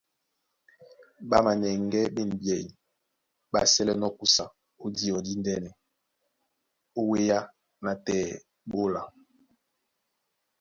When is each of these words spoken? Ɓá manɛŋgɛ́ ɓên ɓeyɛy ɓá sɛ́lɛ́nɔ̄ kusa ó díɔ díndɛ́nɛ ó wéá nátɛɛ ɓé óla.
Ɓá 1.29 1.37
manɛŋgɛ́ 1.45 2.11
ɓên 2.15 2.29
ɓeyɛy 2.41 2.65
ɓá 3.51 3.59
sɛ́lɛ́nɔ̄ 3.73 4.09
kusa 4.17 4.45
ó 4.83 4.85
díɔ 4.95 5.17
díndɛ́nɛ 5.25 5.69
ó 6.99 7.01
wéá 7.09 7.39
nátɛɛ 7.83 8.23
ɓé 8.69 8.77
óla. 8.85 9.01